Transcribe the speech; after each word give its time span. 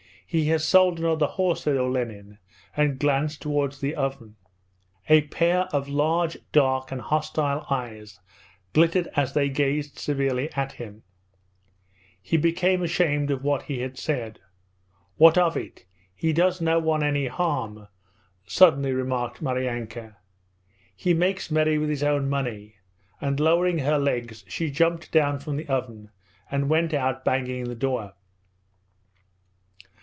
He 0.33 0.45
has 0.45 0.63
sold 0.65 0.97
another 0.97 1.25
horse,' 1.25 1.63
said 1.63 1.75
Olenin, 1.75 2.37
and 2.77 2.97
glanced 2.97 3.41
towards 3.41 3.81
the 3.81 3.93
oven. 3.95 4.37
A 5.09 5.23
pair 5.23 5.63
of 5.75 5.89
large, 5.89 6.37
dark, 6.53 6.89
and 6.89 7.01
hostile 7.01 7.65
eyes 7.69 8.21
glittered 8.71 9.09
as 9.17 9.33
they 9.33 9.49
gazed 9.49 9.99
severely 9.99 10.49
at 10.53 10.71
him. 10.71 11.03
He 12.21 12.37
became 12.37 12.81
ashamed 12.81 13.29
of 13.29 13.43
what 13.43 13.63
he 13.63 13.79
had 13.81 13.97
said. 13.97 14.39
'What 15.17 15.37
of 15.37 15.57
it? 15.57 15.83
He 16.15 16.31
does 16.31 16.61
no 16.61 16.79
one 16.79 17.03
any 17.03 17.27
harm,' 17.27 17.89
suddenly 18.45 18.93
remarked 18.93 19.41
Maryanka. 19.43 20.15
'He 20.95 21.13
makes 21.13 21.51
merry 21.51 21.77
with 21.77 21.89
his 21.89 22.03
own 22.03 22.29
money,' 22.29 22.75
and 23.19 23.37
lowering 23.37 23.79
her 23.79 23.99
legs 23.99 24.45
she 24.47 24.71
jumped 24.71 25.11
down 25.11 25.39
from 25.39 25.57
the 25.57 25.67
oven 25.67 26.09
and 26.49 26.69
went 26.69 26.93
out 26.93 27.25
banging 27.25 27.65
the 27.65 27.75
door. 27.75 28.13